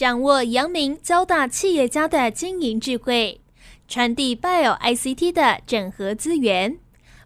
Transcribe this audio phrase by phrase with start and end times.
[0.00, 3.38] 掌握阳明交大企业家的经营智慧，
[3.86, 6.78] 传递 Bio ICT 的整合资源，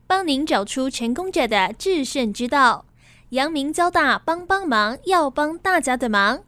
[0.09, 2.87] 帮您找出成功者的制胜之道。
[3.29, 6.41] 阳明交大帮帮忙，要帮大家的忙。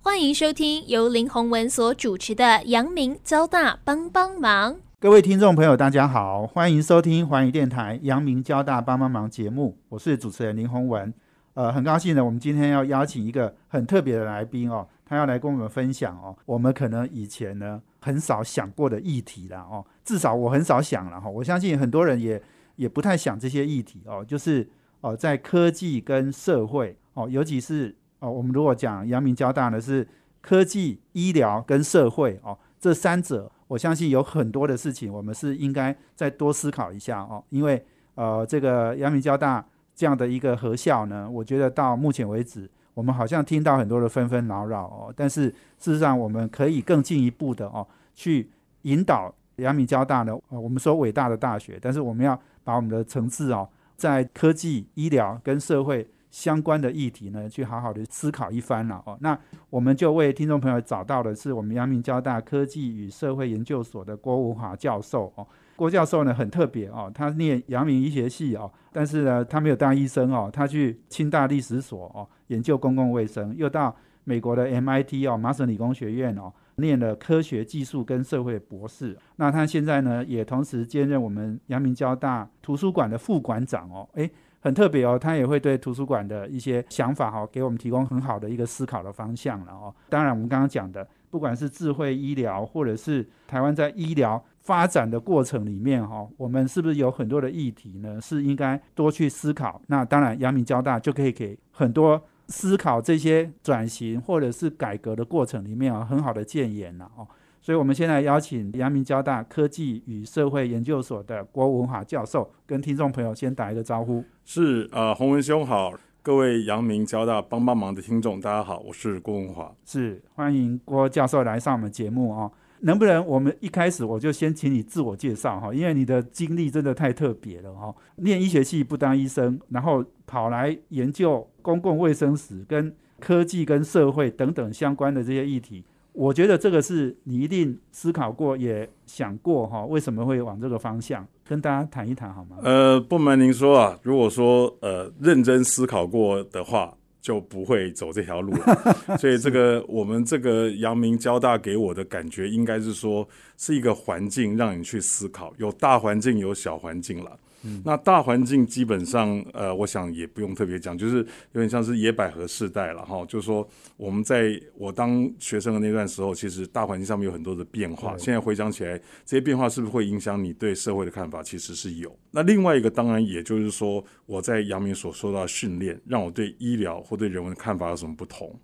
[0.00, 4.76] 欢迎收听由林宏文所主持的阳明交大帮帮忙。
[4.98, 11.12] 各位听众朋友，大家好，欢迎收听环宇电台阳明交大帮帮忙节目，我是主持人林宏文。
[11.52, 22.42] 呃，很高兴呢，我们今天要邀请一个很特别的来宾哦，他要来跟我们分享哦，我们可能以前呢很少想过的议题啦哦，至少我很少想了哈，我相信很多人也
[22.74, 24.68] 也不太想这些议题哦，就是
[25.00, 30.06] 哦，在科技跟社会哦，尤其是哦，我们如果讲阳明交大呢是
[30.42, 33.50] 科技、医疗跟社会哦，这三者。
[33.68, 37.42] 我相信有很多的事情，我们是应该再多思考一下哦。
[37.50, 45.12] 因为呃，这个阳明交大这样的一个合校呢，我觉得到目前为止，我们好像听到很多的纷纷扰扰哦。
[45.14, 48.50] 但是事实上，我们可以更进一步的哦，去
[48.82, 56.08] 引导阳明交大呢，我们说伟大的大学，但是我们要把我们的层次哦，在科技、医疗跟社会。
[56.28, 59.16] 相关的议题呢，去好好的思考一番了哦。
[59.22, 59.38] 那
[59.70, 65.46] 我们就为听众朋友找到的是我们阳明交大科技与社会研究所的郭文华教授哦。
[65.76, 73.94] 郭教授呢很特别哦，他念阳明医学系哦，但是呢他没有当医生哦，他去清大历史所哦研究公共卫生，又到
[74.24, 79.16] 美国的 MIT 哦麻省理工学院哦念了科学技术跟社会博士。
[79.36, 84.30] 那他现在呢也同时兼任我们阳明交大图书馆的副馆长哦，诶。
[84.58, 89.94] 很特别哦，他也会对图书馆的一些想法哈，给我们提供很好的一个思考的方向了哦。
[90.08, 98.20] 当然，我们刚刚讲的，不管是智慧医疗，或者是台湾在医疗发展的过程里面哈，我们是不是有很多的议题呢？
[98.20, 99.80] 是应该多去思考。
[99.86, 107.26] 那当然，阳明交大就可以给很多思考这些转型或者是改革的过程里面啊，很好的建言了哦。
[107.60, 114.22] 所以，我们现在邀请阳明交大科技与社会研究所的郭文华教授，跟听众朋友先打一个招呼。
[114.44, 119.74] 是，呃，洪文兄好，各位阳明交大帮帮忙的听众，大家好，我是郭文华。
[119.84, 122.52] 是，欢迎郭教授来上我们节目哦。
[122.86, 125.74] 能不能我们一开始我就先请你自我介绍哈？
[125.74, 127.92] 因为你的经历真的太特别了哈。
[128.14, 135.84] 念医学系不当医生，然后跑来研究公共卫生史、跟科技、跟社会等等相关的这些议题。
[136.12, 141.26] 我觉得这个是你一定思考过，也想过哈，为什么会往这个方向？
[141.44, 142.56] 跟大家谈一谈好吗？
[142.62, 146.94] 呃，不瞒您说啊，如果说呃认真思考过的话，
[147.26, 149.18] 就不会走这条路了。
[149.18, 157.36] 所以这个我们这个阳明交大给我的感觉，应该是说是一个环境，让你去思考，有大环境，有小环境了。
[157.84, 161.16] 那大环境基本上，呃，我想也不用特别讲，就是
[161.52, 163.24] 有点像是野百合世代了哈。
[163.26, 168.16] 就是说，我们在我当学生的那段时候，其实大环境上面有很多的变化。
[168.18, 171.42] 现在回想起来，这些变化是不是会影响你对社会的看法？
[171.42, 172.16] 其实是有。
[172.30, 178.58] 那另外一个，当然也就是说，我在阳明所受到的训练，让我对医疗或对人文的看法有什么不同？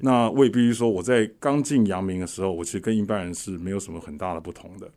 [0.00, 4.90] 那我也必须说，我在刚进阳明的时候，我其实跟一般人是没有什么很大的不同的。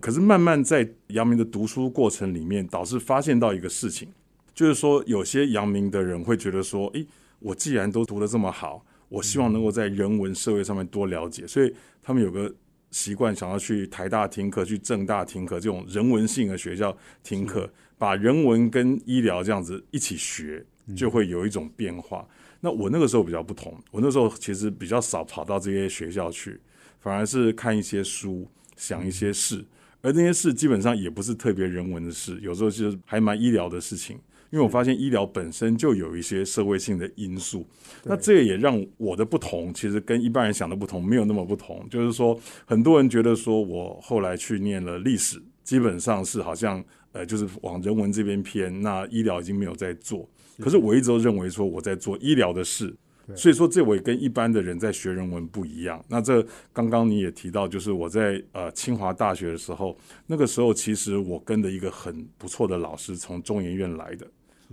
[0.00, 4.08] 可是慢慢在阳明的读书过程里面，导致发现到一个事情，
[4.54, 7.06] 就是说有些阳明的人会觉得说，诶，
[7.40, 12.52] 我既然都读得这么好，我希望能够在人文社会上面多了解，所以他们有个
[12.90, 20.64] 习惯，想要去台大听课，去政大听课，这种人文性的学校听课，把人文跟医疗这样子一起学，
[20.96, 22.26] 就会有一种变化。
[22.60, 26.60] 那我那个时候比较不同，我那时候其实比较少跑到这些学校去，
[27.00, 28.46] 反而是看一些书，
[28.76, 29.64] 想一些事，
[30.02, 34.18] 而那些事基本上也不是特别人文的事， 有时候就是还蛮医疗的事情。
[34.50, 37.66] 因为我发现医疗本身就有一些社会性的因素，
[38.04, 41.84] 那这也让我的不同其实跟一般人想的不同没有那么不同。
[41.90, 50.26] 就是说，很多人觉得说我后来去念了历史，基本上是好像呃就是往人文这边偏，那医疗已经没有在做。
[50.58, 52.94] 可是我一直都认为说我在做医疗的事，
[53.34, 56.02] 所以说这我也跟一般的人在学人文不一样。
[56.08, 64.26] 那这刚刚你也提到，就是我在呃清华大学的时候，那个时候其实我跟着一个很不错的老师从中研院来的，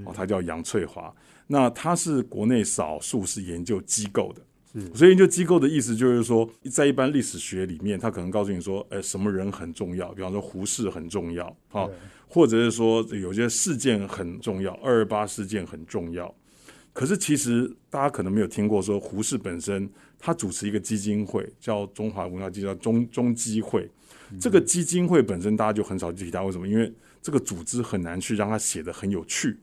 [0.06, 1.14] 哦，他叫杨翠华。
[1.48, 11.90] 那他是国内少数是研究机构的，所以研究机构的意思就是说，在一般历史学里面，他可能告诉你说，呃，什么人很重要，比方说胡适很重要，啊。
[12.34, 16.34] 或者是说有些事件很重要，二二八事件很重要。
[16.92, 19.88] 可是其实大家可能没有听过，说胡适本身
[20.18, 23.88] 他主持一个基金会，叫中华文化基金，叫中中基会。
[24.40, 26.68] 这个基金会本身大家就很少提它，为什么？
[26.68, 26.92] 因为
[27.22, 29.56] 这个组织很难去让它写的很有趣。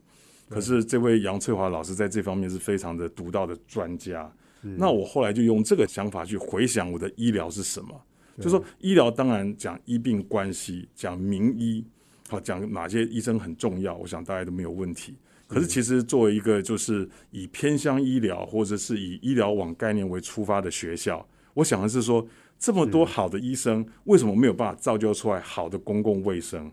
[0.49, 8.01] 可是这位杨翠华老师在这方面是非常的独到的专家，那我后来就用这个想法去回想我的医疗是什么，
[8.41, 11.85] 就说医疗当然讲医病关系，讲名医，
[12.31, 15.15] 好讲哪些医生很重要，我想大家都没有问题。
[15.47, 22.25] 可是其实作为一个就是以偏乡医疗或者是以医疗网概念为出发的学校，我想的是说，
[22.57, 26.71] 这么多好的医生，为什么没有办法造就出来好的公共卫生？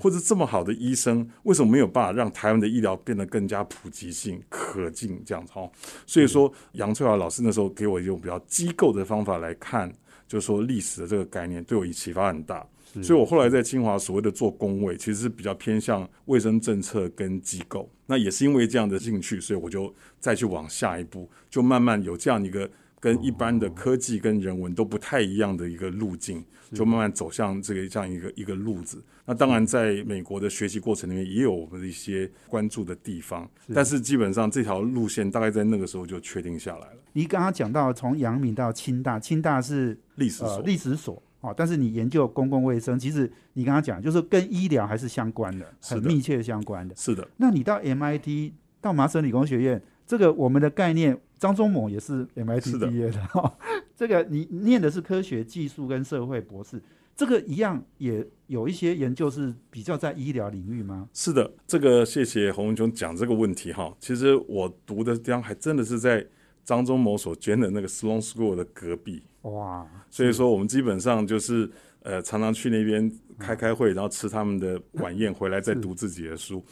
[0.00, 5.52] 或者这么好的医生，为什么没有办法让台湾的医疗变得更加普及性、可敬这样子？
[5.54, 5.70] 哦，
[6.06, 9.92] 所以说杨翠华老师那时候给我一种比较机构的方法来看，
[10.26, 12.66] 就是说历史的这个概念对我启发很大。
[13.02, 17.90] 所以我后来在清华所谓的做工位，其实是比较偏向卫生政策跟机构。
[18.06, 22.70] 那也是因为这样的兴趣，所以我就再去往下一步，就慢慢有这样一个。
[22.98, 29.00] 跟一般的科技跟人文都不太一样的一个路径，就慢慢走向这个这样一个一个路子。
[29.26, 36.98] 那当然，在美国的学习过程里面，也有我们的一些关注的地方，但是基本上这条路线大概在那个时候就确定下来了。
[37.12, 46.94] 你刚刚讲到从阳明到清大，清大是历史所，历史所哦，但是你研究公共卫生，其实你刚刚讲就是跟医疗还是相关的，很密切相关的。
[46.96, 47.26] 是的。
[47.36, 51.18] 那你到 MIT 到麻省理工学院，这个我们的概念。
[51.38, 53.58] 张忠谋也是 MIT 毕业的哈，
[53.94, 56.82] 这个你念的是科学技术跟社会博士，
[57.14, 61.06] 这个一样也有一些研究是比较在医疗领域吗？
[61.12, 63.94] 是的，这个谢谢洪文雄讲这个问题哈。
[64.00, 66.26] 其实我读的地方还真的是在
[66.66, 71.70] 张忠谋所捐的那个 Sloan School 的隔壁哇，所以说我们基本上就是
[72.02, 73.10] 呃常常去那边。
[73.38, 76.64] 开开会，然后吃他们的晚宴，回来再读自己的书。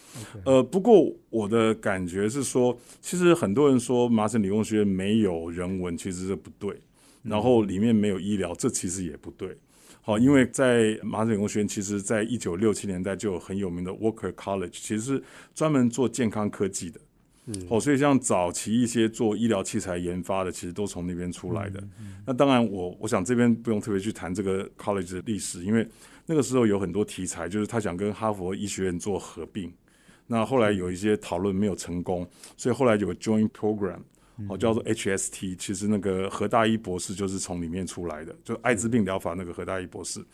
[0.46, 6.80] 呃，不过我的感觉是说，其实很多人说麻省理工学院没有人文，其实是不对。
[7.22, 9.54] 然后里面没有医疗，这其实也不对。
[10.00, 15.22] 好，因为在麻省理工学院，其实在一九六七年代就有很有名的 Walker College，其实是
[15.54, 16.98] 专门做健康科技的。
[17.68, 21.82] 哦，所以像早期一些做医疗器材研发的，其实都从那边出来的。
[22.26, 25.86] 那当然，我我想这边不用特别去谈这个 college 的历史，因为
[26.26, 29.72] 那个时候有很多题材，就是他想跟哈佛医学院做合并。
[30.26, 32.26] 那后来有一些讨论没有成功，
[32.56, 33.98] 所以后来有个 joint program。
[34.48, 40.24] 哦，叫做 HST，其实那个何大一博士就是从里面出来的，就艾滋病疗法那个何大一博士。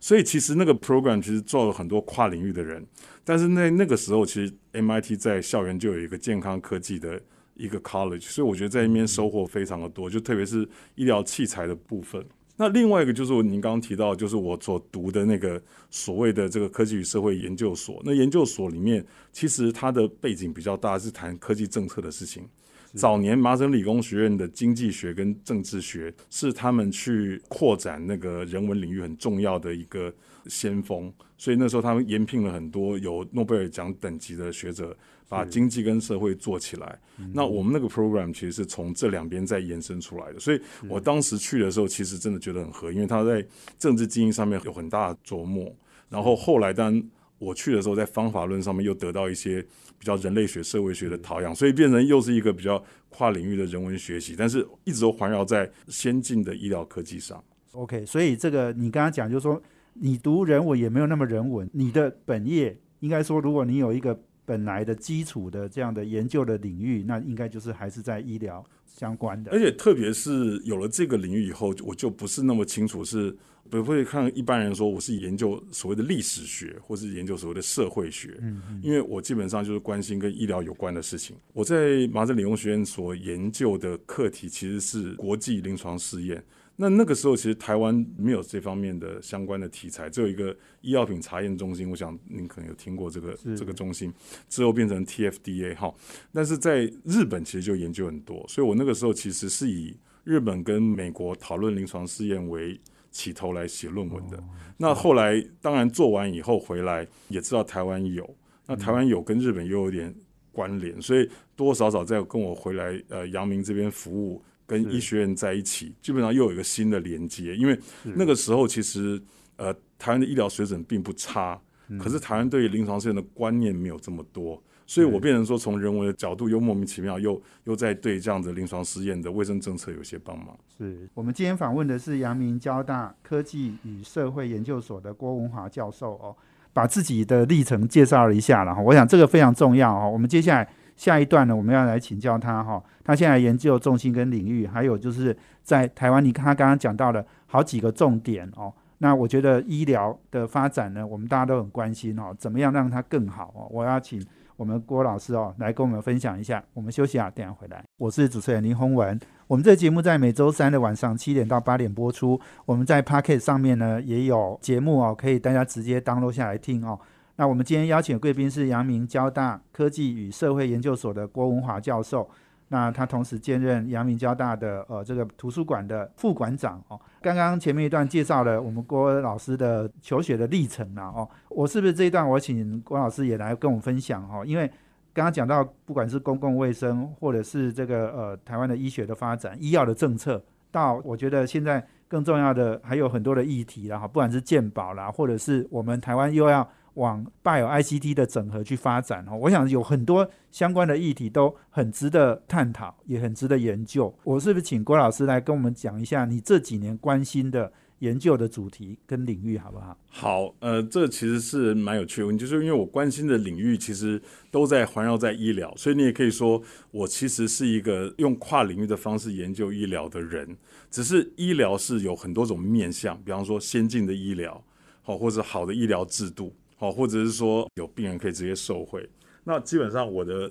[0.00, 2.86] 所以其实那个 program 其实做了很多跨领域的人，
[3.24, 7.20] 但是那那个时候其实 MIT 在校园就有一个健康科技的
[7.54, 12.24] 一个 college，所以我觉得在那边收获非常的多，就特别是医疗器材的部分。
[12.60, 15.60] 那另外一个就是您刚刚提到，就是我所读的那个
[15.90, 22.48] 所谓的这个科技与社会研究所，那研究所里面其实它的背景比较大，是谈科技政策的事情。
[22.94, 30.12] 早年麻省理工学院的经济学跟政治学是他们去扩展那个人文领域很重要的一个
[30.46, 34.96] 先锋，所以那时候他们延聘了很多有诺贝尔奖等级的学者，
[35.28, 36.98] 把经济跟社会做起来。
[37.34, 43.44] 那我们那个 program 其实是从这两边再延伸出来的，所以我当时去的时候，其实真的觉得很合，因为他在
[43.78, 45.74] 政治经营上面有很大的琢磨。
[46.08, 47.02] 然后后来当
[47.38, 49.64] 我去的时候，在方法论上面又得到一些。
[50.00, 57.42] 比较人类学、社会学的陶养，所以变成又是一个比较跨领域的人文学习，但是一直都环绕在先进的医疗科技上。
[57.72, 59.60] OK，所以这个你刚刚讲，就是说
[59.94, 64.16] 你读人文也没有那么人文，你的本业应该说，如果你有一个
[64.48, 69.52] 本来的基础的这样的研究的领域，那应该就是还是在医疗相关的。
[69.52, 73.36] 而且特别是有了这个领域以后，我就不是那么清楚是。
[73.70, 81.36] 不会看一般人说我是研究所谓的历史学，或是研究所谓的社会学，嗯，因为我基本上就是关心跟医疗有关的事情。
[81.52, 86.42] 我在麻省理工学院所研究的课题其实是国际临床试验。
[86.80, 91.90] 那那个时候其实台湾没有这方面的相关的题材，只有一个医药品查验中心。
[91.90, 94.12] 我想您可能有听过这个这个中心，
[94.48, 95.92] 之后变成 TFDA 哈。
[96.32, 102.80] 但是在日本其实就研究很多，所以我那个时候其实是以日本跟美国讨论临床试验为。
[103.10, 104.38] 起头来写论文的，
[104.76, 110.14] 那后来当然做完以后回来也知道台湾有，那台湾有跟日本又有点
[110.52, 111.24] 关联，所以
[111.56, 119.20] 多多少少在跟我回来呃阳明这边服务，跟医学院在一起，基本上又有一个新的连接，因为那个时候其实
[119.56, 121.58] 呃台湾的医疗水准并不差，
[121.98, 124.62] 可是台湾对于临床试验的观念没有这么多。
[124.86, 130.58] 所以我变成说，从人文的角度又莫名其妙，又又在对这样的临床试验的卫生政策有些帮忙。
[130.78, 136.34] 是我们今天访问的是阳明交大科技与社会研究所的郭文华教授哦，
[136.72, 138.82] 把自己的历程介绍了一下然后。
[138.82, 140.10] 我想这个非常重要哦。
[140.10, 140.66] 我们接下来
[140.98, 148.70] 下一段呢，我们要来请教他哈，他现在研究重心跟领域，还有就是在台湾，你看他刚刚讲到了好几个重点哦。
[148.98, 153.66] 那我觉得医疗的发展呢，我们大家都很关心哦，怎么样让它更好哦？
[153.70, 154.22] 我要请。
[154.56, 156.60] 我们郭老师哦，来跟我们分享一下。
[156.74, 157.84] 我们休息啊，等下回来。
[157.96, 162.40] 我是主持人林宏文，我们这节目在每周三的晚上七点到八点播出。
[162.66, 166.98] 我们在 Pocket 上面呢也有节目哦，可以大家直接 download 下来听哦。
[167.40, 172.28] 那我们今天邀请的贵宾是阳明交大科技与社会研究所的郭文华教授。
[172.70, 177.00] 那他同时兼任阳明交大的呃这个图书馆的副馆长哦。
[177.22, 181.26] 刚刚前面一段介绍了我们郭老师的求学的历程了哦。
[181.48, 184.44] 我是不是这一段我请郭老师也来跟我们分享哈？
[184.44, 184.66] 因为
[185.14, 190.42] 刚刚讲到不管是公共卫生或者是这个呃台湾的医学的发展、医药的政策，
[190.72, 196.68] 到我觉得现在更重要的还有很多的议题了哈，不管是健保啦，或者是我们台湾又要。
[196.98, 204.12] 往 Bio ICT 的整合去发展哦，我想有很多相关的议题都很值得探讨，也很值得研究。
[204.24, 209.96] 我是不是请郭老师来跟我们讲一下你这几年关心的研究的主题跟领域，好不好？
[210.08, 220.56] 好，呃，这其实是蛮有趣的，就是因为我关心的领域其实都在环绕在医疗，所以你也可以说我其实是一个用跨领域的方式研究医疗的人。
[220.90, 224.62] 只是医疗是有很多种面向，比方说先进的医疗，
[225.02, 226.54] 好，或者好的医疗制度。
[226.78, 229.06] 好，或者是说有病人可以直接受惠，
[229.42, 230.50] 那基本上我的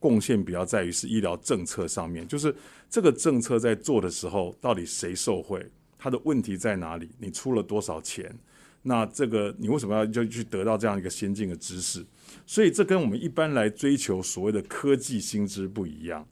[0.00, 2.54] 贡献比较在于是医疗政策上面，就是
[2.88, 8.34] 这个政策在做的时候，到底谁受惠，它的问题在哪里，你出了多少钱，
[8.80, 12.02] 那这个你为什么要就去得到这样一个先进的知识？
[12.46, 16.26] 所以这跟我们一般来追求所谓的科技新知不一样。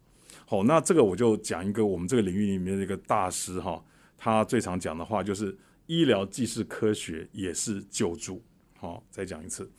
[0.46, 3.84] 好，那这个我就讲一个我们这个领域里面的一个大师哈，
[4.16, 5.54] 他最常讲的话就是
[5.86, 8.42] 医疗既是科学，也是救助。
[8.76, 9.70] 好，再讲一次，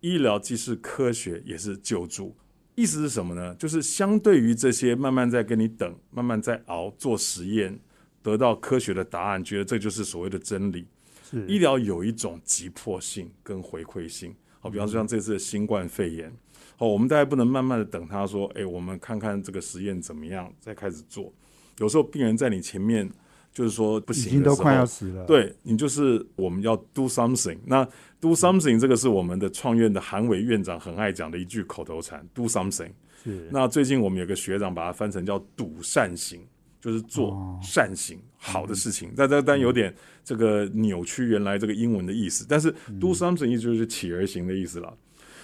[0.00, 2.36] 医疗既是科学，也是救助。
[2.74, 3.54] 意思是什么呢？
[3.56, 7.78] 就是相对于这些慢慢在跟你等、慢慢在熬、做实验，
[8.22, 10.86] 得到科学的答案，觉得这就是所谓的真理。
[11.28, 14.34] 是医疗有一种急迫性跟回馈性。
[14.60, 16.32] 好，比方说像这次的新冠肺炎，
[16.76, 21.32] 好，我们大家不能慢慢的等他说，哎，我们看看这个实验怎么样，再开始做。
[21.78, 23.08] 有时候病人在你前面。
[23.52, 25.24] 就是说不行，已经都快要死了。
[25.24, 27.58] 对你就是我们要 do something。
[27.66, 27.84] 那
[28.20, 32.90] do something 这个是我们的创院的韩伟院长很爱讲的一句口头禅，do something。
[33.24, 33.48] 是。
[33.50, 36.40] 那最近我们有个学长把它翻成叫笃善行，
[36.80, 39.12] 就是做善行好的事情。
[39.16, 42.46] 但但但有点这个扭曲原来这个英文的意思。
[42.48, 44.96] 但是 do something 意思就是起而行的意思了。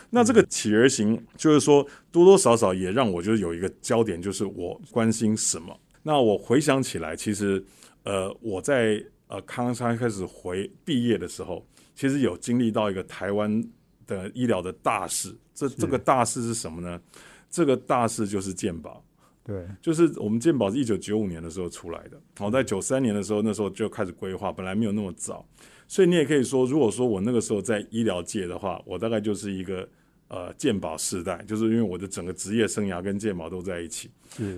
[0.09, 5.77] 那这个起而行就是说多多少少也让我就是有一个焦点，就是我关心什么。
[6.05, 7.65] 那我回想起来，其实。
[8.05, 13.63] 呃，我在呃康山开始回毕业的时候，其实有经历到一个台湾
[14.07, 15.35] 的医疗的大事。
[15.53, 17.01] 这这个大事是什么呢？
[17.51, 19.05] 这个大事就是健保。
[19.43, 22.21] 对，就是我们健保是一九九五年的时候出来的。
[22.39, 25.47] 好，在九三年的时候，那时候就开始规划，本来没有那么早。
[25.87, 29.89] 所以你也可以说，如果说我那个时候在医疗界的话，我大概就是一个。
[30.35, 34.11] 呃，鉴宝世代，就是因为我的整个职业生涯跟鉴宝都在一起。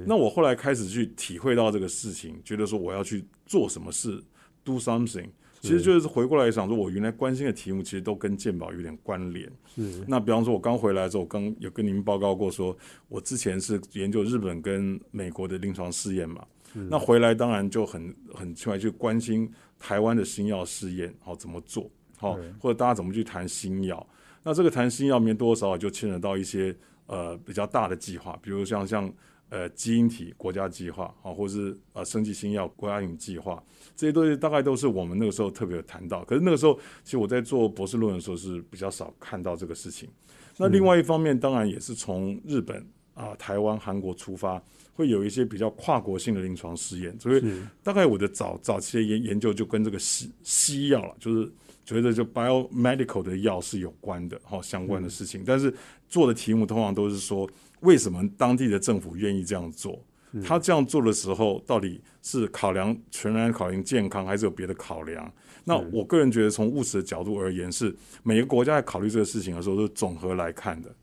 [0.07, 4.19] 那我后来开始去体会到这个事情，觉得说我要去做什么事
[4.65, 5.29] ，do something，
[5.61, 9.53] 其实就是回过来想说，我原来关心的题目其实都跟鉴宝有点关联。
[9.75, 10.03] 是。
[10.09, 12.75] 那比方说，我刚回来的时候，我刚有跟您报告过，说
[13.09, 16.43] 我之前是研究日本跟美国的临床试验嘛。
[16.89, 24.07] 那回来当然就很很出来去关心台湾的新药试验，好怎么做，好或者大家怎么去谈新药。
[24.47, 26.73] 那这个谈新药面多多少少就牵扯到一些
[27.07, 29.13] 呃比较大的计划，比如像像
[29.49, 33.61] 呃基因体国家计划啊，或是呃生技新药国家引计划，
[33.97, 36.25] 这些东西大概都是我们那个时候特别谈到。
[36.27, 40.09] 可是那个时候，其实我在做博士论文的时候是比较少看到这个事情。
[40.57, 44.63] 那另外一方面，当然也是从日本啊、台湾、韩国出发，
[44.95, 47.19] 会有一些比较跨国性的临床试验。
[47.19, 47.43] 所以
[47.83, 51.53] 大概我的早早期的研研究就跟这个西西药了，就是。
[51.87, 55.43] 觉得就 biomedical 的药是有关的，哈，相关的事情。
[55.47, 55.73] 但是
[56.07, 57.49] 做的题目通常都是说，
[57.81, 59.99] 为什么当地的政府愿意这样做？
[60.45, 65.33] 他这样做的时候，到底是考量全然考量健康，还是有别的考量？
[65.65, 70.95] 那我个人觉得，从务实的角度而言，是每个国家在考虑这个事情的时候，是总和来看的。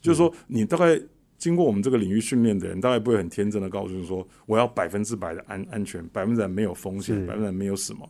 [0.00, 1.00] 就是说，你大概
[1.38, 8.06] 经过我们这个领域训练的人，大概不会很天真的告诉你说，我要百分之百的安安全，百分之百没有风险，百分之百没有什么。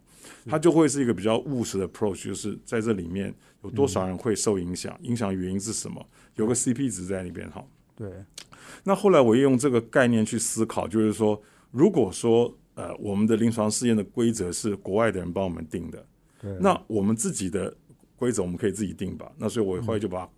[0.47, 6.05] 它就会是一个比较务实的 approach，就是在这里面有多少人会受影响，影响原因是什么，
[6.37, 7.64] 有个 CP 值在那边哈。
[7.97, 8.11] 对。
[8.85, 16.07] 那后来我用这个概念去思考，就是说，如果说呃我们的临床试验的规则是国外的人帮我们定的，
[16.41, 16.50] 对。
[16.61, 17.75] 那我们自己的
[18.17, 19.31] 规则我们可以自己定吧？
[19.37, 20.29] 那所以我后来就把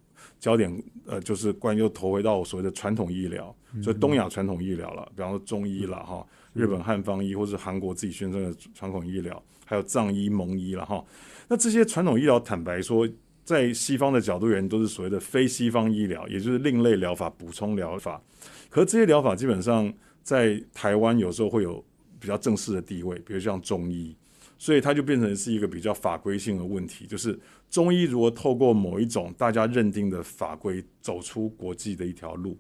[0.41, 9.41] 焦点呃就是关又投回到我所谓的传统医疗，所以东亚传统医疗了，比方说中医了哈，日本汉方医或是韩国自己宣称的传统医疗。
[9.65, 11.05] 还有藏医、蒙医了哈，
[11.49, 13.09] 那这些传统医疗，坦白说，
[13.45, 18.23] 在西方的角度而言，都是所谓的非西方医疗，也就是另类疗法、补充疗法。
[18.69, 19.93] 可这些疗法基本上
[20.23, 21.85] 在台湾有时候会有
[22.19, 24.17] 比较正式的地位，比如像中医，
[24.59, 27.39] 所以它就变成是一个比较法规性的问题，就是
[27.71, 32.59] 中医如果透过某一种大家认定的法规走出国际的一条路，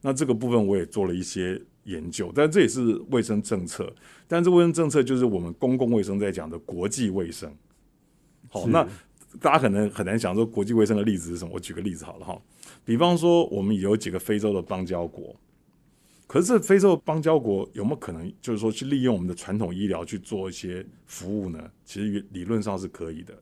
[0.00, 3.90] 那这个部分我也做了一些研究，但这也是卫生政策，
[4.26, 7.50] 但这卫生政策就是我们公共卫生在讲的国际卫生。
[8.48, 8.86] 好，那
[9.40, 12.40] 大家可能很难想说国际卫生的例子是什么，我举个例子好了哈，
[12.84, 15.34] 比方说我们有几个非洲的邦交国。
[16.26, 21.70] 可是这非洲邦交国有没有可能，就是说去利用我们的传统医疗去做一些服务呢？
[21.84, 23.34] 其实理论上是可以的，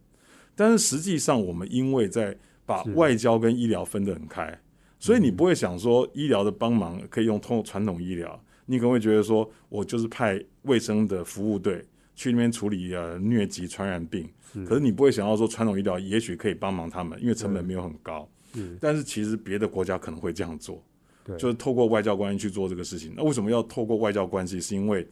[0.56, 4.58] 但是实际上我们因为在把外交跟医疗分得很开，
[5.02, 14.64] 所以你不会想说医疗的帮忙可以用通传统医疗，你可能会觉得说我就是派卫生的服务队去那边处理呃疟疾传染病，是。
[14.64, 18.78] 可是你不会想到说传统医疗也许可以帮忙他们，因为成本没有很高，是。
[18.80, 20.80] 但是其实别的国家可能会这样做。
[21.24, 23.12] 对，就是透过外交关系去做这个事情。
[23.16, 24.60] 那为什么要透过外交关系？
[24.60, 25.04] 是因为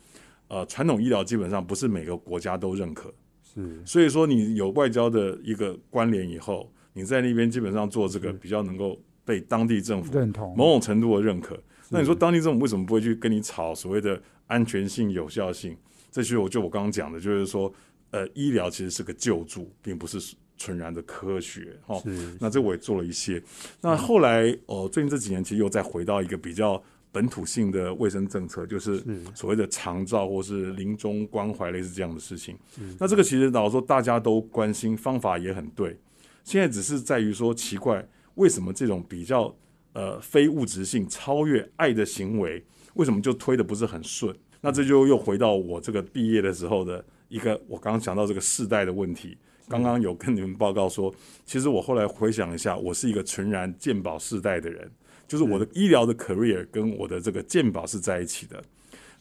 [0.46, 3.82] 呃，传统医疗基本上不是每个国家都认可，是。
[3.84, 8.96] 所以说你有外交的一个关联以后，你在那边基本上做这个比较能够
[9.30, 11.56] 被当地政府认同某种程度的认可。
[11.88, 15.76] 那你说当地政府为什么不会去跟你吵所谓的安全性、有效性？
[16.10, 17.72] 这些我就我刚刚讲的，就是说，
[18.10, 21.78] 呃，医疗其实是个救助，并不是纯然的科学。
[21.86, 23.40] 哈，是那这我也做了一些。
[23.80, 26.82] 那后来，哦，最近这几年其实又再回到一个比较
[27.12, 32.56] 本土性的卫生政策，就是是所谓的长照或是临终关怀类似这样的事情。
[32.98, 35.96] 那这个其实老实说大家都关心，方法也很对。
[36.42, 38.04] 现在只是在于说，奇怪，
[38.40, 39.54] 为什么这种比较
[39.92, 44.34] 呃非物质性、超越爱的行为，为什么就推的不是很顺？
[44.62, 49.36] 那这就又回到我这个毕业的时候的一个，我刚刚讲到这个世代的问题。
[49.68, 54.90] 刚刚有跟你们报告说，其实我后来回想一下，我是一个纯然健保世代的人，
[55.28, 58.64] 就是我的医疗的 career 跟我的这个健保是在一起的。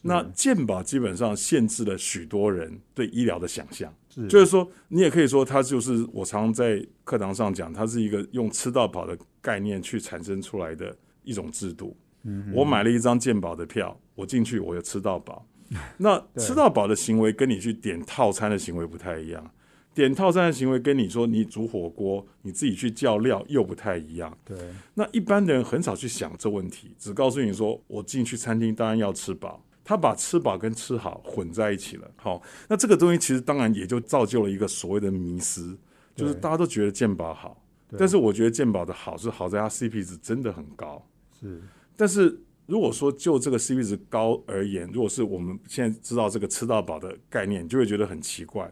[0.02, 11.96] 那健保基本上限制了许多人对医疗的想象，是就是说，你也可以说它就是我常在课堂上讲，它是一个用吃到饱的概念去产生出来的一种制度。
[12.22, 15.46] 嗯我买了一张健保的票，我进去我就吃到饱。
[15.98, 19.50] 那吃到饱的行为跟你去点套餐的行为不太一样，
[19.94, 24.36] 点套餐的行为跟你说你煮火锅，你自己去叫料又不太一样。
[24.44, 24.58] 对
[24.94, 29.64] 那一般的人很少去想这问题，只告诉你说我进去餐厅当然要吃饱。
[29.84, 32.10] 他把吃饱跟吃好混在一起了。
[32.16, 35.76] 好，那这个东西其实当然也就造就了一个所谓的迷失，
[36.14, 37.62] 就是大家都觉得健保好，
[37.98, 41.04] 但是我觉得健保的好是好在它 CP 值真的很高。
[41.40, 41.60] 是。
[41.96, 48.70] 但是如果说就这个 CP 值高而言，如果是我们现在知道这个吃到饱的概念，你就会觉得很奇怪，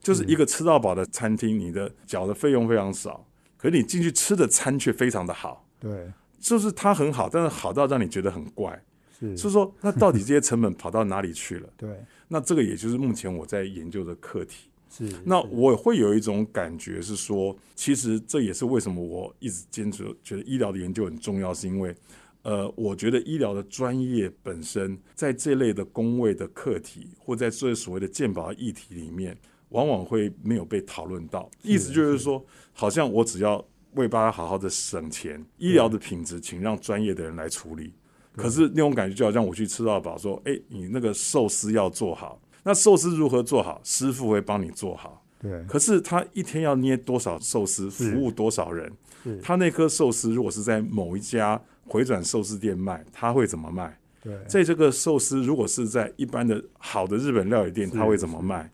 [0.00, 6.12] 就是一个吃到饱的餐厅，你的缴的费用非常少，可是你进去吃的餐却非常的好，对。
[6.40, 8.80] 就是它很好，但是好到让你觉得很怪，
[9.18, 11.68] 是是说那到底这些成本跑到哪里去了？
[11.76, 11.90] 对
[12.28, 14.68] 那这个也就是目前我在研究的课题。
[14.90, 21.94] 是那我会有一种感觉是说，其实这也是为什么我一直坚持觉得医疗的研究很重要，是因为，
[22.40, 29.36] 呃，我觉得医疗的专业本身在这类的工位的课题，或在这所谓的健保议题里面，
[29.68, 31.50] 往往会没有被讨论到。
[31.62, 37.92] 意思就是说，好像我只要为大家好好的省钱，医疗的品质，请让专业的人来处理。
[38.38, 45.22] 可是那种感觉就好像我去吃到饱，说，哎，你那个寿司要做好，那寿司如何做好，师傅会帮你做好。
[45.40, 45.64] 对。
[45.66, 48.90] 可是他一天要捏多少寿司，服务多少人？
[49.24, 49.38] 是？
[49.42, 53.98] 他那颗寿司如果是在某一家回转寿司店卖，他会怎么卖？
[54.22, 54.36] 对。
[54.46, 58.70] 在这个寿司如果是在一般的好的日本料理店，他会怎么卖？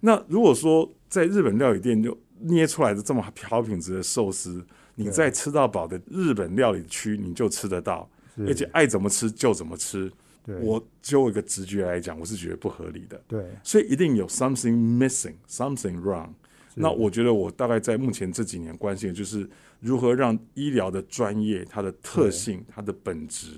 [0.00, 4.64] 那如果说在日本料理店就捏出来的这么好品质的寿司，
[4.96, 10.10] 你在吃到饱的日本料理区你就吃得到，是而且爱怎么吃就怎么吃。
[10.44, 13.22] 对我就一个直觉来讲，我是觉得不合理的。
[13.28, 16.30] 对所以一定有 something missing, something wrong。
[16.74, 23.52] 那我觉得我大概在目前这几年关心的就是如何让医疗的专业、它的特性、它的本质，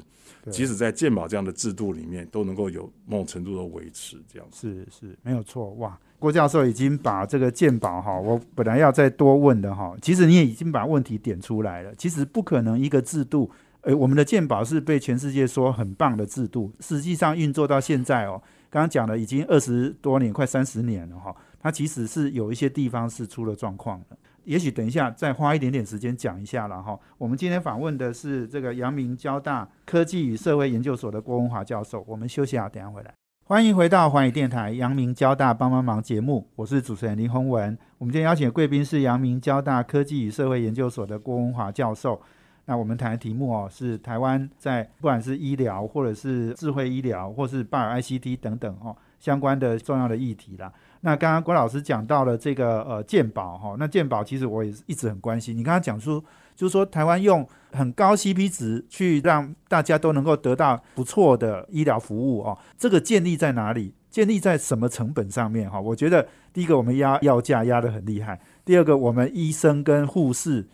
[0.51, 4.19] 即使在健保这样的制度里面，都能够有某种程度的维持。
[4.31, 5.99] 这样子，是是没有错哇。
[6.19, 11.95] 郭教授已经把这个鉴宝哈，我本来要再多问的哈，其实你也已经把问题点出来了。
[11.95, 13.51] 其实不可能一个制度，
[13.85, 24.17] 诶，我们的鉴宝是被全世界说很棒的制度，实际上运作到现在哦，刚刚讲了已经二十多年，快三十年了哈，它其实是有一些地方是出了状况的。
[24.45, 26.99] 也许等一下再花一点点时间讲一下了哈。
[27.19, 32.05] 我们今天访问的是这个阳明交大科技与社会研究所的郭文华教授。
[32.09, 33.13] 我们休息啊，等下回来。
[33.47, 37.77] 欢迎回到环宇电台阳明交大帮帮忙节目，我是主持人林宏文。
[37.99, 42.19] 我们今天邀请的贵宾是阳明交大科技与社会研究所的郭文华教授。
[42.67, 50.73] 那我们谈的题目哦，是台湾在不管是医疗或者是智慧医疗，或是 Bio ICT 等等哦相关的重要的议题啦。
[51.01, 55.57] 那刚刚郭老师讲到了这个呃健保哈，那健保其实我也是一直很关心。
[55.57, 56.23] 你刚刚讲出
[56.57, 63.93] 就是说台湾用很高 CP 值去让大家都能够得到不错的医疗服务哦，这个建立在哪里？
[64.11, 65.81] 建立在什么成本上面哈？
[65.81, 70.65] 我觉得第一个我们压药价压得很厉害，第二个我们医生跟护士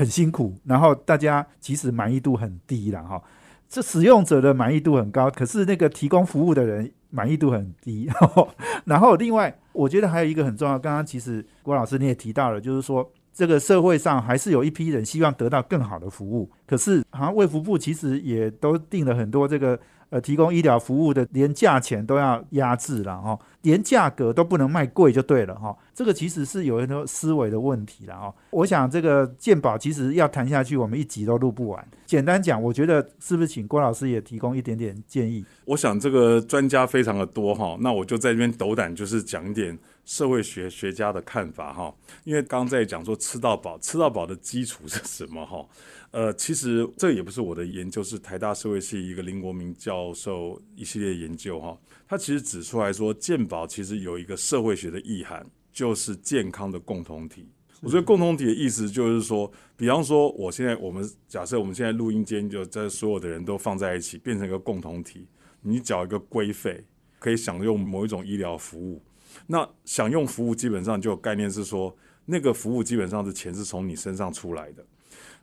[0.00, 3.22] 很辛苦，然后大家其实满意度很低了哈。
[3.68, 8.08] 这使用者的满意度很高，可是那个提供服务的人满意度很低。
[8.86, 19.78] 然后另外，我觉得还有一个很重要，刚刚其实郭老师你也提到了，就是说这个社会上还是有一批人希望得到更好的服务，可是好像卫福部其实也都定了很多这个。
[20.12, 25.76] 呃，提供医疗服务的连价钱都要压制了哈，连价格都不能卖贵就对了哈。
[25.94, 28.34] 这个其实是有很多思维的问题了哈。
[28.50, 31.88] 我想这个鉴宝其实要谈下去，我们一集都录不完。
[32.06, 35.44] 简单讲，我觉得是不是请郭老师也提供一点点建议？
[35.64, 41.94] 我想这个专家非常的多哈，那我就在这边斗胆就是讲一点社会学学家的看法哈。
[42.24, 45.64] 因为刚在讲说吃到饱，吃到饱的基础是什么哈？
[46.12, 51.76] 呃，其实这也不是我的研究，是台大社会系一个林国明教授一系列研究哈。
[52.10, 57.48] 他其实指出来说，健保其实有一个社会学的意涵，就是健康的共同体。
[57.80, 65.28] 我觉得共同体的意思就是说，比方说，我现在我们假设我们现在录音间就在所有的人都放在一起，变成一个共同体。
[65.60, 66.84] 你缴一个规费，
[67.20, 69.00] 可以享用某一种医疗服务。
[69.46, 74.84] 那享用服务基本上就有概念是说，那个服务基本上是钱是从你身上出来的。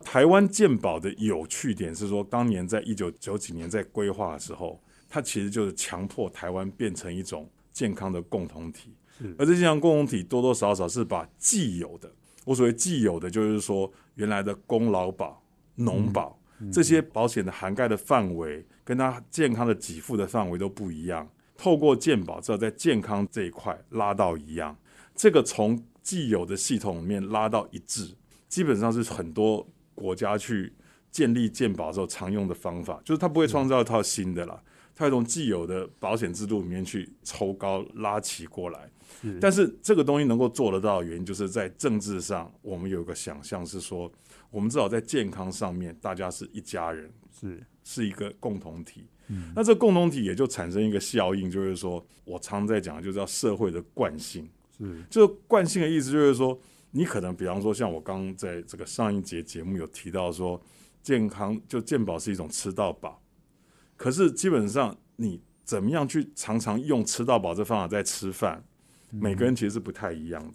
[0.00, 8.92] 台湾健保的有趣点是说，当年在一九九几年在规划的时候，它其实就是强迫台湾变成一种健康的共同体。
[9.36, 12.10] 而这健康共同体多多少少是把既有的，
[12.44, 15.42] 我所谓既有的，就是说原来的公劳保、
[15.74, 16.38] 农保
[16.72, 21.28] 这些保险的涵盖的范围，跟它健康的给付的范围都不一样。
[21.56, 24.76] 透过健保之后，在健康这一块拉到一样，
[25.14, 28.14] 这个从既有的系统里面拉到一致，
[28.48, 29.66] 基本上是很多。
[29.98, 30.72] 国家去
[31.10, 34.62] 建立健保之后常用的方法，就是它不会创造一套新的啦，
[34.98, 38.90] 他从既有的保险制度里面去抽高拉起过来。
[39.40, 44.10] 但是这个东西能够做得到的原因，就是在政治上，我们有个想象是说，
[44.50, 49.06] 我们至少在健康上面，大家是一家人，是是一个共同体。
[49.28, 54.48] 嗯，那这共同体也就产生一个效应，就是说我常在讲，就叫社会的惯性。
[54.76, 56.58] 是，这个惯性的意思就是说。
[56.90, 60.58] 你可能比方说，像我刚在这个上一节节目有提到说，
[61.02, 63.22] 健康就健保是一种吃到饱，
[63.98, 68.64] 可是基本上你怎么样去常常用吃到饱这方法在吃饭，
[69.10, 70.54] 每个人其实是不太一样的。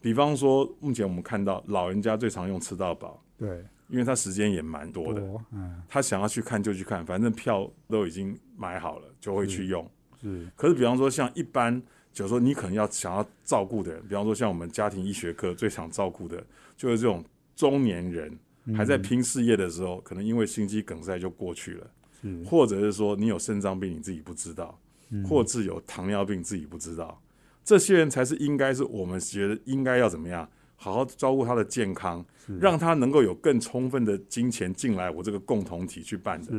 [0.00, 5.22] 比方说，目前我们看到老人家最常用吃到饱，对，因为他时间也蛮多的，
[5.52, 9.88] 嗯，他想要去看就去看，反正票都已经买好了，就会去用。
[10.20, 11.80] 是，可是比方说像一般。
[12.10, 16.42] 就是说，你可能要想要照顾的人，比方说像我们家庭医学科最常照顾的，
[16.76, 17.24] 就是这种
[17.54, 18.36] 中年人
[18.74, 21.86] 还在拼事业的时候，可能因为心肌梗塞就过去了，
[22.44, 24.78] 或者是说你有肾脏病你自己不知道，
[25.28, 27.20] 或者有糖尿病自己不知道，
[27.64, 32.24] 这些人才是应该是我们觉得应该要怎么样好好照顾他的健康，
[32.60, 36.52] 让他能够有更充分的金钱进来我这个共同体去办的。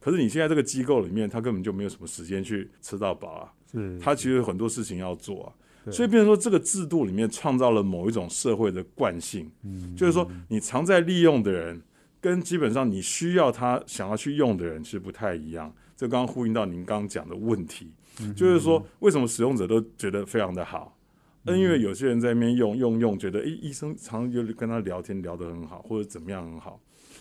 [0.00, 3.52] 可是你现在这个机构里面，他根本就没有什么时间去吃到饱啊。
[4.00, 5.52] 他其实有很多事情要做啊，
[5.90, 9.50] 所以变成说这个制度里面创造了某一种社会的惯性，
[9.96, 11.82] 就是说你常在利用的人，
[12.24, 15.70] 跟基本上你需要他想要去用的人其实不太一样。
[15.94, 17.92] 这刚刚呼应到您刚刚讲的问题，
[18.34, 20.96] 就是说为什么使用者都觉得非常的好？
[21.42, 26.80] 那因为有些人在那边用用用，觉得诶，医生常就跟他聊天聊得很好，或者怎么样很好。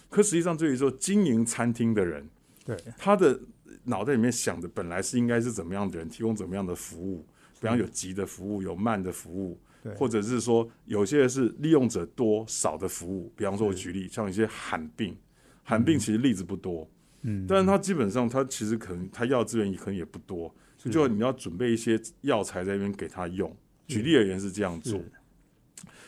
[0.09, 2.25] 可实际上，对于说经营餐厅的人，
[2.63, 3.37] 对他的。
[3.85, 7.25] 脑袋里面想的本来是应该是怎么样的人提供怎么样的服务，
[7.59, 9.59] 比方有急的服务，有慢的服务，
[9.97, 13.31] 或者是说有些是利用者多少的服务。
[13.35, 15.15] 比方说，我举例，像一些罕病，
[15.63, 16.89] 罕病其实例子不多，
[17.21, 20.53] 嗯，但是他基本上他其实可能他要资源可能也不多，
[20.91, 23.55] 就你要准备一些药材在那边给他用。
[23.85, 24.99] 举例而言是这样做，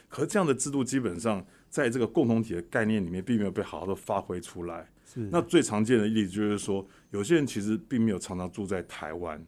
[0.08, 4.90] 可是这样的制度基本上在这个共同体的概念里面并没有被好好的发挥出来。
[5.30, 9.46] 那最常见的例子就是说，有些人其实并没有常常住在台湾，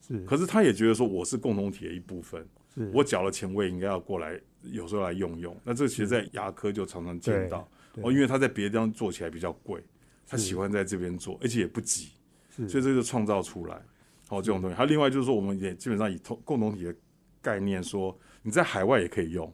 [0.00, 2.46] 是，可是他也觉得说我是共同体的一部分，是
[2.92, 5.56] 我缴了钱，我也应该要过来，有时候来用用。
[5.64, 7.68] 那这其实，在牙科就常常见到，
[8.02, 9.80] 哦，因为他在别的地方做起来比较贵，
[10.26, 12.10] 他喜欢在这边做，而且也不急，
[12.50, 13.80] 所以这就创造出来，
[14.28, 14.76] 好这种东西。
[14.76, 16.94] 还有另外就是说，我们也基本上以同共同体的
[17.40, 19.52] 概念说，你在海外也可以用，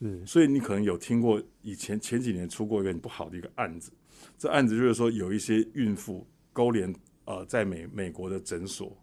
[0.00, 0.26] 是。
[0.26, 3.92] 所以你可能有听过以前前几年出过一个很不好的一个案子，
[4.38, 8.96] 这案子就是说有一些孕妇勾连呃在美美国的诊所，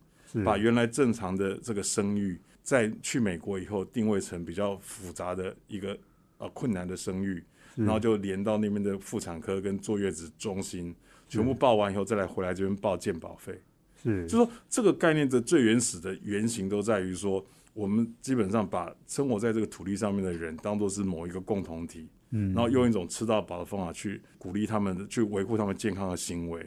[0.44, 5.98] 把原来正常的这个生育，在去美国以后定位成比较复杂的一个
[6.38, 7.44] 呃困难的生育，
[7.76, 10.94] 然后就连到那边的妇产科跟坐月子中心，
[11.28, 13.60] 全部报完以后再来回来这边报健保费。
[14.02, 26.66] 是就说这个概念的最原始的原型都在于说，我们基本上把生活在这个土地上面的人当做是某一个共同体，嗯，然后用一种吃到饱的方法去鼓励他们，去维护他们健康的行为。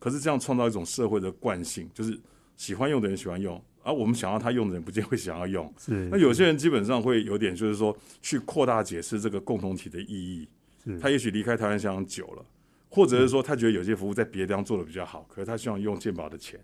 [0.00, 2.18] 可是这样创造一种社会的惯性，就是
[2.56, 5.72] 喜欢用的人喜欢用，而我们想要他用的人不见会想要用。
[5.78, 10.48] 是那有些人基本上会有点就是说去扩大解释这个共同体的意义。
[10.84, 12.44] 是他也许离开台湾相当久了，
[12.88, 16.58] 或者是说他觉得有些服务在别的地方做的比较好，可是他希望用健保的钱，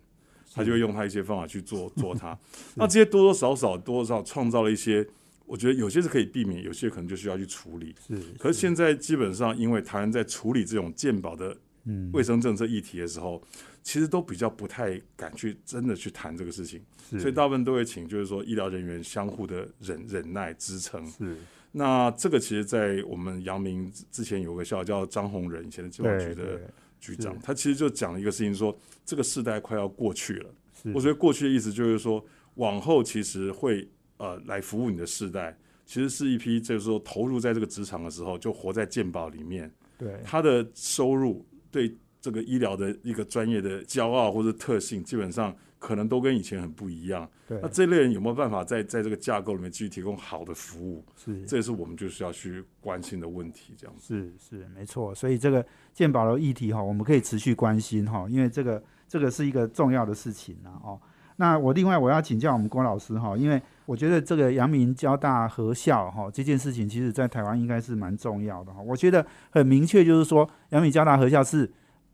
[0.52, 2.36] 他就会用他一些方法去做 做它。
[2.74, 5.06] 那这些多多少少多多少少创造了一些，
[5.46, 7.94] 我觉得有些是可以避免，有些可能就需要去处理。
[8.08, 13.40] 是，可是现在基本上，因为台湾在处理这种健保的嗯卫生政策议题的时候，
[13.82, 16.80] 其实都比较不太敢去真的去谈这个事情，
[17.18, 21.06] 所以大部分都会请就是说医疗人员相互的忍忍耐支撑。
[21.06, 21.36] 是。
[21.70, 26.60] 那这个其实，在我们阳明之之前有个校叫张宏仁，以前的健保局的
[26.98, 30.50] 局长，他其实就讲了一个事情说这个世代快要过去了。
[30.94, 33.86] 我觉得过去的意思就是说，往后其实会
[34.16, 40.20] 呃来服务你的世代，其实是一批就是说投入在这个职场的时候，就活在健保里面，对。
[40.24, 47.28] 他的收入对这个医疗的一个专业的骄傲或者特性，基本上可能都跟以前很不一样。
[47.46, 51.04] 对那这类人有没有办法在在这个架构里面继续提供好的服务？
[51.16, 53.74] 是这也是我们就是要去关心的问题。
[53.76, 61.00] 这样子，是是没错，所以这个健保的议题哈，我们可以持续关心哈，因为这个这个是一个重要的事情啊哦。
[61.40, 68.82] 那我另外我要请教我们郭老师哈，因为我觉得这个阳明交大合校哈这件事情，其实在台湾应该是蛮重要的哈。
[68.82, 71.70] 我觉得很明确，就是说阳明交大合校是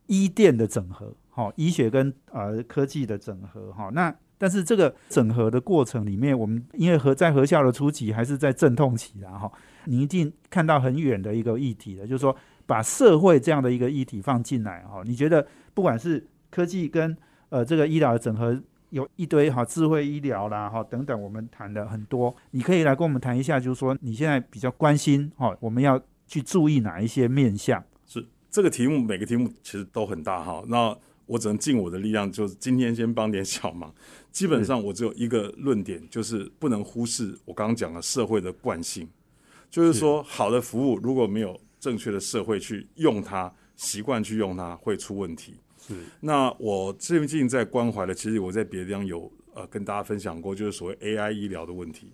[0.06, 3.90] 医电的整合，哈，医学跟呃科技的整合哈。
[3.92, 9.50] 那但是这个整合的过程里面，我们因为和在合校的初期还是在阵痛期啦哈，
[9.84, 12.36] 你一定看到很远的一个议题的，就是说
[12.66, 15.02] 把社会这样的一个议题放进来哈。
[15.04, 17.16] 你觉得不管是科技跟
[17.48, 27.82] 呃这个医疗的整合，有一堆哈智慧医疗啦哈等等，我们谈的很多，你可以来跟我们谈一下，就是说你现在比较关心哈，我们要去注意哪一些面向？
[28.54, 30.62] 是这个题目每个题目其实都很大哈。
[30.68, 33.92] 那我只能尽我的力量，就是今天先帮点小忙。
[34.30, 39.08] 基本上我只有一个论点，就是不能忽视我刚刚讲的社会的惯性，
[39.68, 45.54] 就是说好的服务如果没有正确的社会去用它，习惯去用它，会出问题。
[45.86, 52.12] 是那我最近在关怀的，其实我在别的地方有呃跟大家分享过，就是所谓 AI 医疗的问题。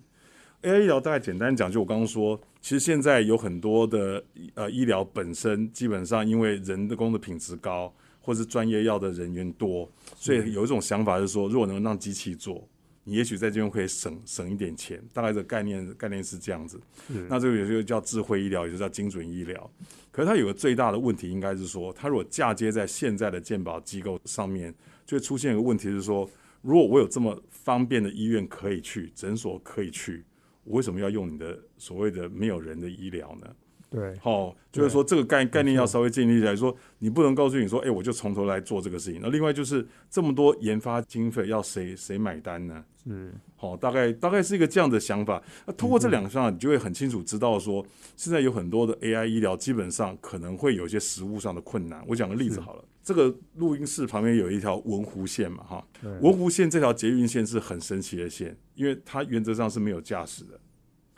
[0.63, 12.67] AI 医疗大概简单讲，就我刚刚说，其实现在有很多的呃医疗本身基本上因为人的工的品质高，或是专业要的人员多，所以有一种想法是说，如果能让机器做，
[13.03, 15.01] 你也许在这边可以省省一点钱。
[15.11, 16.79] 大概的概念概念是这样子。
[17.27, 19.71] 那这个也就叫智慧医疗，也就叫精准医疗。
[20.11, 24.71] 可是它有个最大的问题，应该是说，它如果嫁接在现在的健保机构上面，
[25.07, 26.29] 就会出现一个问题是说，
[26.61, 30.23] 如果我有这么方便的医院可以去，诊所可以去，
[30.63, 33.47] 我为什么要用你的所谓的没有人的医疗呢？
[33.89, 39.19] 对好、就是说这个概概念要稍微建立起来说，你不能告诉你说，哎、我就从头来做这个事情。
[39.21, 42.85] 那另外就是这么多研发经费要谁谁买单呢？
[43.03, 45.43] 是好、大概大概是一个这样的想法。
[45.65, 52.01] 那通过这两项，你就会很清楚知道说，现在有很多的 AI 医疗基本上可能会有一些实物上的困难。
[52.07, 55.87] 我讲个例子好了，这个录音室旁边有一条文湖线嘛，哈，
[56.21, 60.59] 文湖线这条捷运线是很神奇的线，因为它原则上是没有驾驶的。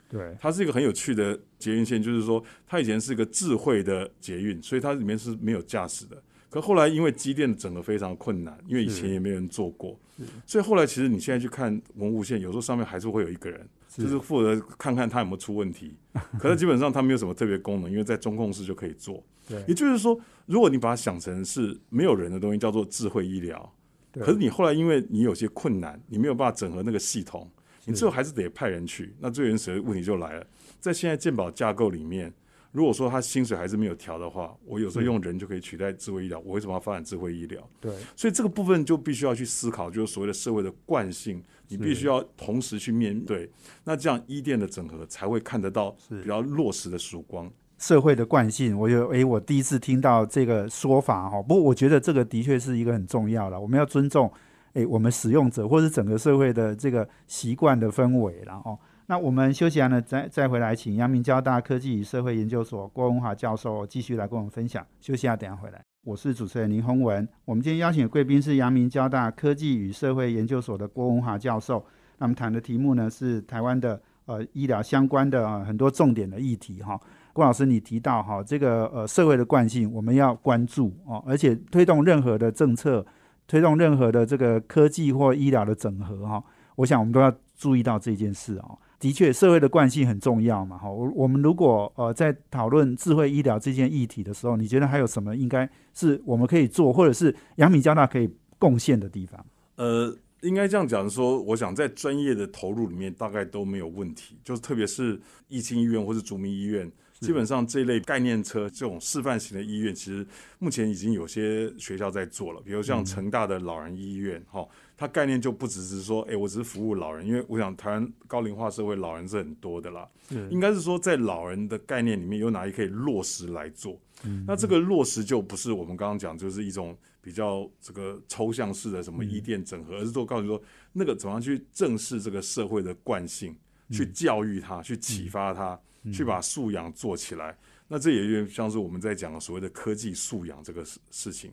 [0.08, 6.22] 对它是一个很有趣的捷运线，就是说它以前是一个智慧的捷运，所以它里面是没有驾驶的。
[6.50, 9.98] 可后来因为机电的整合非常困难，因为以前也没有人做过，
[10.46, 15.96] 所以后来其实你现在去看文湖线，有时候上面还是会有一个人，就是负责看看它有没有出问题。
[16.38, 19.20] 可是基本上它没有什么特别功能，因为在中控室就可以做。
[19.48, 23.74] 对也就是说，如果你把它想成是没有人的东西，叫做智慧医疗。
[24.12, 27.50] 对可是你后来因为你有些困难，你没有办法整合那个系统，
[27.84, 29.14] 你最后还是得派人去。
[29.18, 30.46] 那最原始的问题就来了，
[30.78, 32.32] 在现在健保架构里面，
[32.70, 37.68] 如果说他薪水还是没有调的话，我有时候用人就可以取代智慧医疗，我为什么要发展智慧医疗？
[37.80, 43.50] 对所以这个部分就必须要去思考，就是所谓的社会的惯性，你必须要同时去面对。
[43.82, 47.52] 那这样医电的整合才会看得到比较落实的曙光。
[47.78, 51.42] 社会的惯性，我觉得，诶，我第一次听到这个说法哈。
[51.42, 54.32] 不过，我觉得这个的确是一个很重要的，我们要尊重，
[54.74, 58.78] 诶，我们使用者或是整个社会的这个习惯的氛围然后。
[59.06, 64.82] 那我们休息完了，再再回来，请阳明交大科技与社会研究所郭文华教授继续来跟我们分享。
[64.98, 65.82] 休息下，等下回来。
[66.04, 67.28] 我是主持人林宏文。
[67.44, 71.84] 我们今天邀请的贵宾是阳明交大科技与社会研究所的郭文华教授。
[72.16, 76.98] 那么谈的题目呢是台湾的呃医疗相关的、呃、很多重点的议题哈。
[77.34, 83.04] 郭老师，你提到哈这个呃社会的惯性，我们要关注哦，而且推动任何的政策，
[83.48, 86.42] 推动任何的这个科技或医疗的整合哈，
[86.76, 88.78] 我想我们都要注意到这件事哦。
[89.00, 90.88] 的确，社会的惯性很重要嘛哈。
[90.88, 99.44] 我我们如果呃在讨论智慧医疗这件议题的时候，你觉得还有什么应该是我们可以做，或者是阳明交大可以贡献的地方？
[99.74, 100.16] 呃。
[100.42, 105.18] 应该这样讲说，我想在专业的投入里面大概都没有问题，就是特别是
[105.48, 106.92] 疫情医院或是主民医院，
[107.24, 110.26] 基本上这类概念车这种示范型的医院，其实
[110.58, 120.08] 目前已经有些学校在做了，比如像成大的老人医院，哈，它概念就不只是说，哎，我只是服务老人，因为我想台湾高龄化社会老人是很多的啦，
[120.50, 123.98] 应该是说在老人的概念里面有哪一可以落实来做，
[124.46, 126.96] 那这个落实就不是我们刚刚讲，就是一种。
[127.24, 133.56] 比较这个抽象式的什么医电整合，而是都告诉说那个怎么样去正视这个社会的惯性，
[133.90, 135.80] 去教育他，去启发他，
[136.12, 137.56] 去把素养做起来。
[137.88, 141.52] 那这也就像是我们在讲所谓的科技素养这个事事情。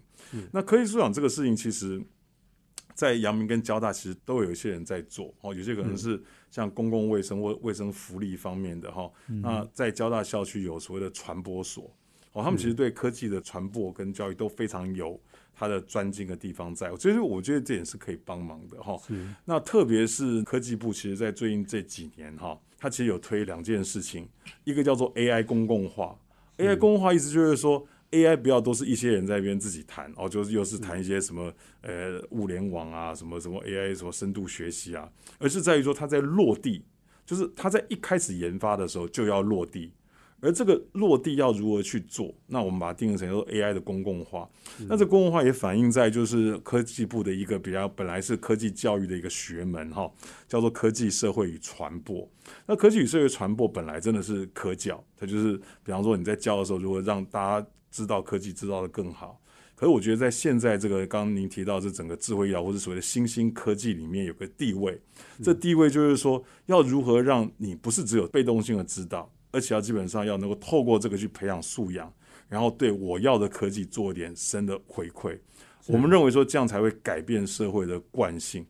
[0.52, 2.02] 那科技素养这个事情，其实，
[2.94, 9.12] 在阳明跟交大其实都有一些人在做哦，有些可能是像公共卫生或卫生福利方面的哈。
[9.28, 11.92] 那在交大校区有所谓的传播所
[12.32, 15.20] 哦，他们其实对科技的传播跟教育都非常有。
[15.54, 19.00] 他的专精的地方在，所以我觉得这也是可以帮忙的哈。
[19.46, 24.28] 那特别是科技部，其实在最近这几年哈，他其实有推两件事情，
[24.64, 26.18] 一个叫做 AI 公共化。
[26.58, 36.84] AI 公共化意思就是说，AI 不要都是一些人在那边自己谈哦，就是又是谈一些什么呃物联网啊，什么什么 AI 什么深度学习啊，而是在于说它在落地，
[37.24, 39.92] 就是它在一开始研发的时候就要落地。
[40.42, 42.34] 而这个落地要如何去做？
[42.48, 44.50] 那我们把它定义成说 AI 的公共化。
[44.88, 50.12] 那这公共化也反映在就是科技部的一个比较本来是科技教育的一个学门哈，
[50.48, 52.28] 叫做科技社会与传播。
[52.66, 59.40] 那科技与社会传播本来真的是科教，它就是比方说你在教的时候，如何让大家知道科技知道的更好。
[59.76, 65.00] 可是我觉得在现在这个刚刚您提到这整个智慧医疗或者所谓的新兴科技里面有个地位，
[65.44, 69.32] 这地位就是说要如何让你不是只有被动性的知道。
[69.52, 72.12] 而且要基本上要能够透过这个去培养素养，
[72.50, 75.38] 然后对我要的科技做一点深的回馈。
[75.88, 78.64] 我们认为说这样才会改变社会的惯性。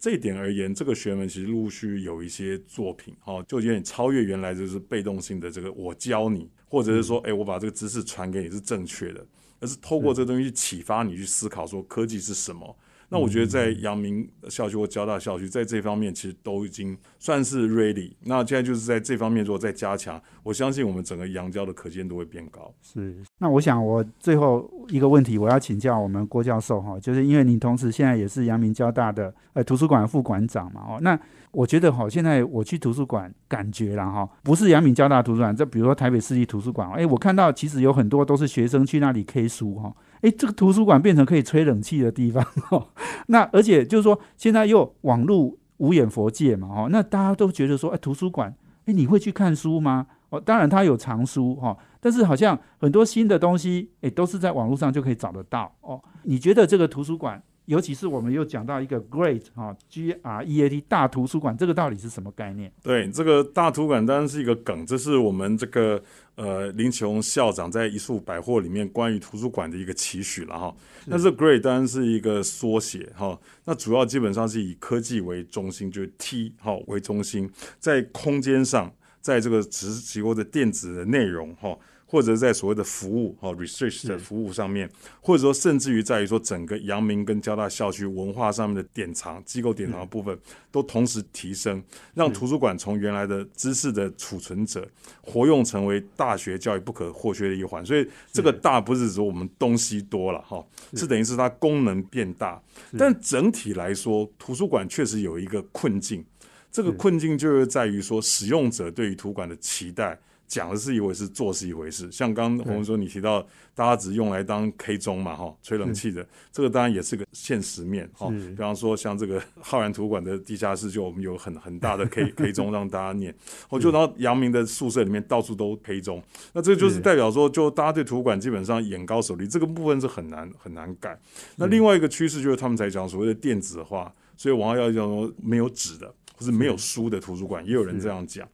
[0.00, 9.24] 这一点而言，这个学门其实陆续有一些作品，哦，就有点超越原来就是被动性的这个我教你，或者是说，哎，我把这个知识传给你是正确的，
[9.60, 12.76] 而是透过这个东西去启发你去思考说科技是什么。
[13.08, 18.12] 那我觉得在阳明校区或交大校区，在这方面其实都已经算是 ready。
[18.24, 22.72] 那现在就是在这方面如果再加强，我相信我们整个阳交的可见度会变高。
[22.82, 23.16] 是。
[23.38, 30.98] 那我想我最后一个问题，我要请教我们郭教授哈，就是因为您同时现在也是阳明交大的呃图书馆副馆长嘛哦。
[31.00, 31.18] 那
[31.52, 39.94] 我觉得哈，现在我去图书馆感觉了哈，不是阳明交大图书馆，这比如说台北市立图书馆，哎，我看到其实有很多都是学生去那里 K 书哈。
[40.26, 42.88] 哎，这个图书馆变成可以吹冷气的地方哦。
[43.28, 48.52] 那而且就是说，现在又网络无眼佛界嘛，哦，那大家都觉得说，哎，图书馆，
[48.86, 50.08] 哎，你会去看书吗？
[50.30, 56.02] 哦，当然它有藏书哈，但是好像很多新的东西，哎，都是在网络上就可以找得到哦。
[56.24, 57.40] 你觉得这个图书馆？
[57.66, 62.72] 尤其是我们又讲到一个 Great 哈 G R E A T 大图书馆，这个到底是什么概念？
[62.82, 66.02] 对，这个大图书馆当然是一个梗，这是我们这个
[66.36, 70.74] 呃林琼校长在一束百货里面关于图书馆的一个期许了哈。
[71.06, 81.76] 那这 Great 当然是一个缩写哈，那主要基本上是以科技为中心，就是 T 哈为中心，在空间上，在这个只是提供的电子的内容哈。
[82.16, 90.38] 或者在所谓的服务哦，research 的服务上面，或者说甚至于在于说整个阳明跟交大校区文化上面的典藏机构典藏的部分，
[90.72, 91.82] 都同时提升，
[92.14, 94.88] 让图书馆从原来的知识的储存者，
[95.20, 97.84] 活用成为大学教育不可或缺的一环。
[97.84, 102.58] 所以这个大不是说我们东西多了哈，是等于是它功能变大。
[102.96, 106.24] 但整体来说，图书馆确实有一个困境，
[106.72, 110.18] 这个困境就是在于说使用者对于图书馆的期待。
[110.46, 112.10] 讲的是一回事，做是一回事。
[112.10, 118.28] 像刚我们说你提到，大家只用来当 K 钟嘛，哈，吹冷气的，这个当然也是个现实面，哈。
[118.30, 123.34] 比方说像这个 浩然图书馆的地下室，就我们有很很大的 K K 钟让大家念。
[123.68, 126.22] 我就然后阳明的宿舍里面到处都 K 钟，
[126.52, 131.18] 那这就是代表说，就大家对图书馆基本上眼高手低，这个部分是很难很难改。
[131.56, 136.14] 那另外一个趋势就是他们才讲所谓的电子化，所以我要要讲说没有纸的。
[136.36, 138.48] 或是没有书的图书馆，也有人这样讲。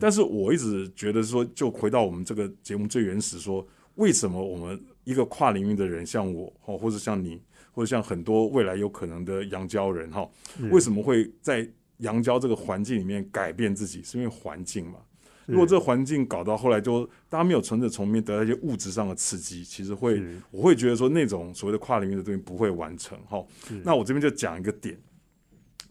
[0.00, 7.40] 但是我一直觉得说，就回到我们这个节目最原始，说为什么我们一个跨领域的人，像我哦，或者像你，
[7.72, 10.28] 或者像很多未来有可能的洋交人哈，
[10.70, 11.68] 为什么会在
[11.98, 14.02] 洋交这个环境里面改变自己？
[14.02, 14.98] 是因为环境嘛？
[15.46, 20.20] 如果这个环境搞到后来，就大家没有存着从里面得到一些物质上的刺激，其实会，
[20.50, 23.40] 我会觉得说那种所谓的跨领域的东西不会完成哈。
[23.84, 24.98] 那我这边就讲一个点，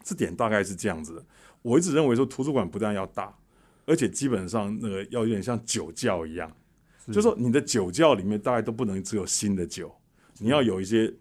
[0.06, 1.24] 这点大概是这样子的。
[1.62, 3.34] 我一直认为说图书馆不但要大，
[3.86, 6.48] 而且基本上那个要有点像酒窖一样，
[7.12, 9.92] 就说你的酒窖里面大概都不能只有新的酒，
[10.38, 11.12] 你要有一些。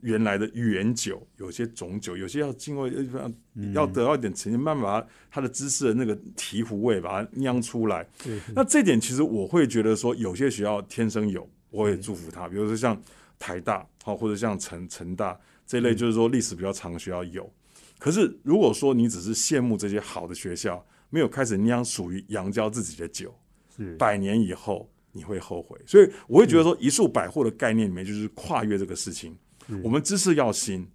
[0.00, 3.32] 原来的原酒，有些种酒，有些要经过要
[3.72, 8.06] 要得到一点沉淀，慢慢把它的知识的那个醍醐味把它酿出来。
[8.54, 12.46] 那这点其实我会觉得说，有些学校天生有，我也祝福他。
[12.46, 13.00] 比如说像
[13.38, 17.50] 台大，好或者像成成大这类，就是说历史比较长的学校有。
[18.04, 23.34] 可是如果说你只是羡慕这些好的学校，没有开始酿属于杨娇自己的酒，
[23.96, 25.80] 百年以后你会后悔。
[25.86, 29.34] 所以我会觉得说，一束百货的概念里面就是跨越这个事情。
[29.82, 30.86] 我们知识要新，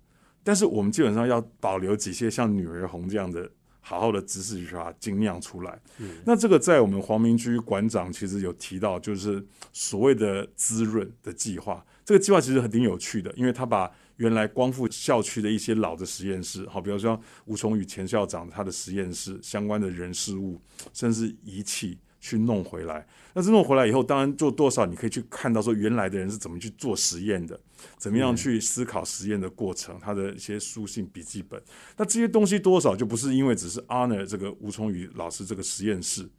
[0.43, 3.49] 但是我们基本上要保留几些像女儿红这样的
[3.81, 5.81] 好好的知识，去把它精酿出来。
[6.23, 9.43] 那这个在我们黄明居馆长其实有提到，就是
[9.73, 11.83] 所谓的滋润的计划。
[12.05, 20.61] 这个计划其实很挺有趣的，因为他把原来光复校区的一些老的实验室，好，比如说吴崇宇前校长他的实验室相关的人事物，
[20.93, 21.97] 甚至仪器。
[22.21, 27.57] 去弄回来，那这弄回来以后，当然做多少，你可以去看到说原来的人是怎么去做实验的，
[27.97, 31.63] 怎么样去思考实验的过程，他的一些书信笔记本。
[31.95, 36.29] 那这些东西多少就不是因为只是 honor 这个吴崇宇老师这个实验室，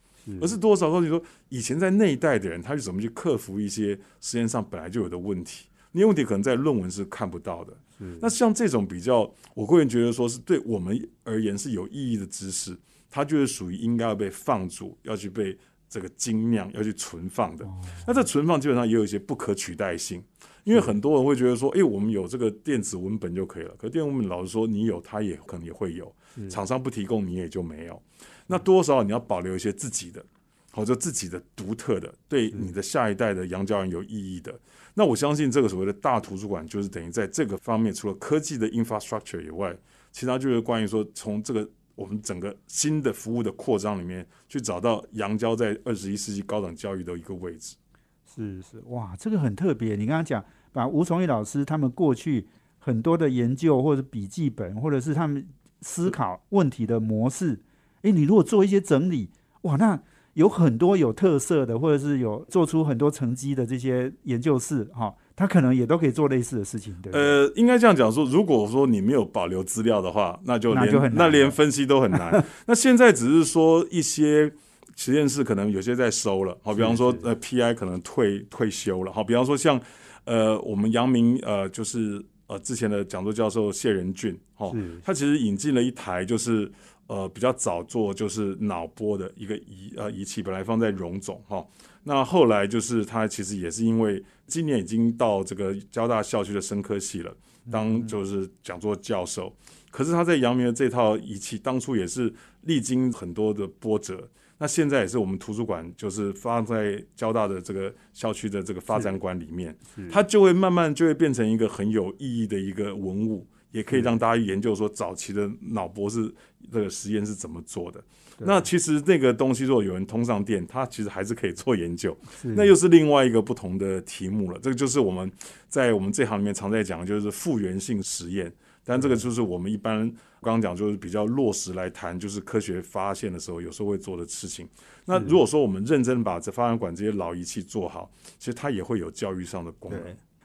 [0.42, 7.76] 而是多少告诉你说，以前在那一代的人，他是怎么去克服一些实验上本来就有的问题，那些问题可能在论文是看不到的。
[8.20, 12.76] 那像这种比较，我个人觉得说是对我们而言是有意义的知识，
[13.10, 15.58] 它就是属于应该要被放逐，要去被。
[15.92, 17.66] 这个精酿要去存放的，
[18.06, 20.22] 那这存放基本上也有一些不可取代性，
[20.62, 23.74] 因为很多人会觉得说，哎，我们有这个电子文本就可以了。
[23.76, 26.14] 可电子文本老实说，你有，它也可能也会有，
[26.48, 28.00] 厂商不提供，你也就没有。
[28.46, 30.24] 那多少你要保留一些自己的，
[30.70, 34.56] 或者自己的独特的，对你的下一代的杨教人有意义的。
[34.94, 39.76] 那我相信这个所谓的大图书馆，就是等于在这个方面，除了科技的 infrastructure 以外，
[40.12, 41.68] 其他就是关于说从这个。
[41.96, 47.76] 我们整个新的服务的扩张里面，去找到杨娇在二十一世纪高等教育的一个位置。
[48.24, 49.96] 是是，哇，这个很特别。
[49.96, 55.46] 你刚刚讲，把吴崇义老师他们过去很多的研究，或者笔记本，或者是他们
[55.82, 57.60] 思考问题的模式，
[58.00, 59.28] 诶，你如果做一些整理，
[59.62, 60.02] 哇，那
[60.40, 65.14] 有很多有特色的，或者是有做出很多成绩的这些研究室，哈。
[65.36, 67.10] 他可能也都可以做类似的事情，对。
[67.12, 72.44] 呃，应该这样讲说，如果说你没有保留资料的话，那就连那连分析都很难。
[72.66, 74.52] 那现在只是说一些
[74.96, 79.80] 实验室可能有些在收了，好，比方说呃 PI 可能退退休了，好，比方说像
[80.24, 84.70] 呃我们阳明呃就是呃之前的讲座教授谢仁俊，哈，
[85.02, 86.70] 他其实引进了一台就是
[87.10, 91.66] 呃比较早做就是脑波的一个仪呃仪器，本来放在荣总哈。
[92.04, 97.36] 那后来就是他其实也是因为今年已经到这个交大校区的生科系了，
[97.68, 99.52] 当就是讲座教授。
[99.90, 102.32] 可是他在阳明的这套仪器当初也是
[102.62, 109.76] 历经很多的波折，那现在也是我们图书馆就是放在交大的这个校区的这个发展馆里面，
[110.08, 116.32] 它就会慢慢就会变成一个很有意义的一个文物，也可以让大家研究说早期的脑波是
[116.72, 118.02] 这个实验是怎么做的。
[118.42, 122.16] 那其实那个东西，如果有人通上电，它其实还是可以做研究。
[122.42, 124.58] 那又是另外一个不同的题目了。
[124.62, 125.30] 这个就是我们
[125.68, 128.50] 在我们这行里面常在讲，就是复原性实验。
[128.82, 130.08] 但这个就是我们一般
[130.40, 134.66] 刚刚讲，就是比较落实来谈，就是科学发现的时候，有时候会做的事情。
[135.04, 140.00] 那如果说我们认真把这发展馆这些老仪器做好，其实它也会有教育上的功能。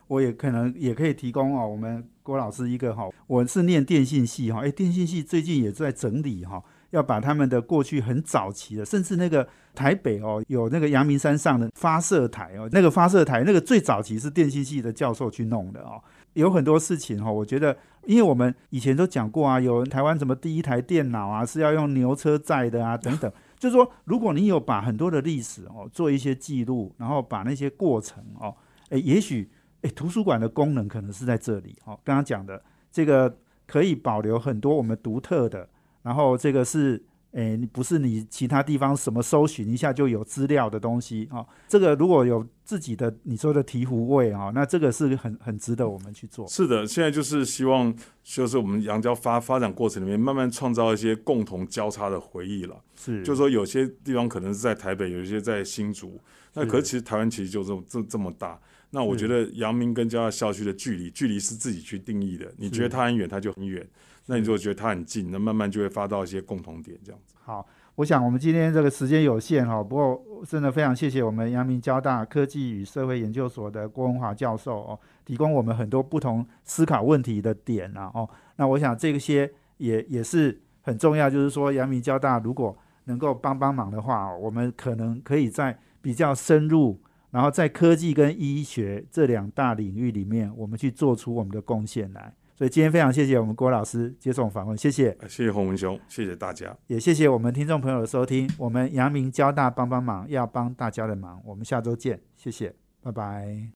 [0.07, 6.63] 我也可能也可以提供哦，我们郭老师一个哈，我是念电信系哈，哎，电信系最近也在整理哈。
[6.91, 16.01] 要把他们的过去很早期的，甚至那个台北哦，有那个阳明山上的发射台哦，那个发射台那个最早期是电信系的教授去弄的哦，
[16.35, 17.75] 有很多事情哈，我觉得，
[18.05, 23.29] 因为我们以前都讲过啊，有台湾什么第一台电脑啊是要用牛车载的啊等等，
[23.59, 28.55] 就是说，如果你有把很多的历史哦做一些记录，然后把那些过程哦，
[28.89, 29.49] 诶，也许
[29.85, 32.61] 诶，图书馆的功能可能是在这里哦，刚刚讲的
[32.91, 35.69] 这个可以保留很多我们独特的。
[36.01, 46.47] 然后这个是诶，你不是你其他地方什么搜寻一下就有资料的东西哦、这个如果有自己的你说的醍醐味啊、那这个是很很值得我们去做。
[46.47, 52.81] 是的，现在就是希望，就是我们阳交发发展过程里面，慢慢创造一些共同交叉的回忆了。
[52.95, 56.19] 是，就是说，有些地方可能是在台北，有一些在新竹，
[56.53, 58.59] 那可是其实台湾其实就这么这这么大。
[58.95, 62.49] 那我觉得阳明跟交大校区的距离，距离是自己去定义的。
[62.55, 63.83] 你觉得它很远，它就很远；
[64.27, 67.35] 那你如果觉得它很近，那慢慢就会发到一些共同点，这样子。
[67.43, 78.29] 好，我想我们今天这个时间有限哈，不过真的非常谢谢我们阳明交大科技与社会研究所的郭文华教授哦，提供我们很多不同思考问题的点啊哦。
[78.55, 86.97] 那我想这些也也是很重要，就是说阳明交大如果能够帮帮忙的话，我们可能可以在比较深入，
[87.35, 92.33] 然后在科技跟医学这两大领域里面，我们去做出我们的贡献来。
[92.55, 95.09] 所以今天非常谢谢我们郭老师接受访问，谢谢。
[95.19, 96.73] 呃谢谢洪文兄，谢谢大家。
[96.87, 98.49] 也谢谢我们听众朋友的收听。
[98.57, 101.41] 我们阳明交大帮帮忙，要帮大家的忙。
[101.43, 103.67] 我们下周见，谢谢，拜拜。